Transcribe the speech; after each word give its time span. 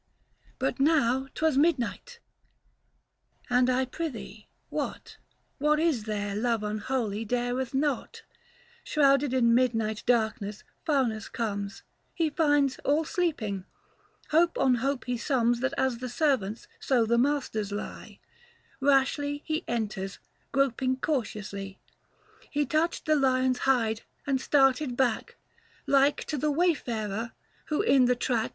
345 0.57 0.57
But 1.13 1.23
now 1.23 1.27
'twas 1.35 1.57
midnight: 1.59 2.17
and 3.51 3.69
I 3.69 3.85
prythee, 3.85 4.47
what— 4.69 5.17
What 5.59 5.79
is 5.79 6.05
there, 6.05 6.35
love 6.35 6.63
unholy, 6.63 7.23
dareth 7.23 7.75
not? 7.75 8.23
Shrouded 8.83 9.31
in 9.31 9.53
midnight 9.53 10.01
darkness 10.07 10.63
Faunus 10.87 11.29
comes— 11.29 11.83
He 12.15 12.31
finds 12.31 12.79
all 12.79 13.05
sleeping: 13.05 13.65
hope 14.31 14.57
on 14.57 14.73
hope 14.81 15.05
he 15.05 15.17
sums 15.17 15.59
That 15.59 15.75
as 15.77 15.99
the 15.99 16.09
servants 16.09 16.67
so 16.79 17.05
the 17.05 17.19
masters 17.19 17.71
lie; 17.71 18.17
Kashly 18.81 19.43
he 19.45 19.63
enters, 19.67 20.17
groping 20.51 20.97
cautiously, 20.97 21.79
He 22.49 22.65
touched 22.65 23.05
the 23.05 23.15
lion's 23.15 23.59
hide, 23.69 24.01
and 24.25 24.41
started 24.41 24.97
back 24.97 25.35
Like 25.85 26.23
to 26.23 26.39
the 26.39 26.49
wayfarer, 26.49 27.33
who 27.65 27.83
in 27.83 28.05
the 28.05 28.15
track 28.15 28.25
350 28.25 28.29
Book 28.29 28.39
II. 28.45 28.49